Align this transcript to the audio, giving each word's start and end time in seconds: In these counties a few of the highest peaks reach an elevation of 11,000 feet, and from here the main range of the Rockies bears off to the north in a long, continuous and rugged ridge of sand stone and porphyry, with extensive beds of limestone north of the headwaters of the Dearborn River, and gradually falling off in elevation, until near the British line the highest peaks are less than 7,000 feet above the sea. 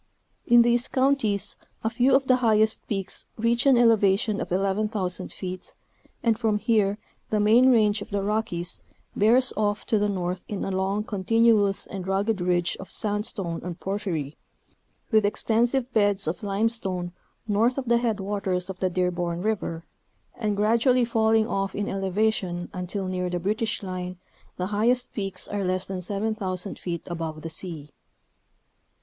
In 0.47 0.63
these 0.63 0.87
counties 0.87 1.55
a 1.83 1.89
few 1.91 2.15
of 2.15 2.25
the 2.25 2.37
highest 2.37 2.87
peaks 2.87 3.27
reach 3.37 3.67
an 3.67 3.77
elevation 3.77 4.41
of 4.41 4.51
11,000 4.51 5.31
feet, 5.31 5.75
and 6.23 6.39
from 6.39 6.57
here 6.57 6.97
the 7.29 7.39
main 7.39 7.71
range 7.71 8.01
of 8.01 8.09
the 8.09 8.23
Rockies 8.23 8.81
bears 9.15 9.53
off 9.55 9.85
to 9.85 9.99
the 9.99 10.09
north 10.09 10.43
in 10.47 10.65
a 10.65 10.71
long, 10.71 11.03
continuous 11.03 11.85
and 11.85 12.07
rugged 12.07 12.41
ridge 12.41 12.75
of 12.79 12.91
sand 12.91 13.27
stone 13.27 13.61
and 13.63 13.79
porphyry, 13.79 14.37
with 15.11 15.23
extensive 15.23 15.93
beds 15.93 16.25
of 16.25 16.41
limestone 16.41 17.11
north 17.47 17.77
of 17.77 17.85
the 17.87 17.99
headwaters 17.99 18.71
of 18.71 18.79
the 18.79 18.89
Dearborn 18.89 19.43
River, 19.43 19.85
and 20.33 20.57
gradually 20.57 21.05
falling 21.05 21.45
off 21.47 21.75
in 21.75 21.87
elevation, 21.87 22.71
until 22.73 23.05
near 23.05 23.29
the 23.29 23.39
British 23.39 23.83
line 23.83 24.17
the 24.57 24.65
highest 24.73 25.13
peaks 25.13 25.47
are 25.47 25.63
less 25.63 25.85
than 25.85 26.01
7,000 26.01 26.79
feet 26.79 27.03
above 27.05 27.43
the 27.43 27.51
sea. 27.51 27.91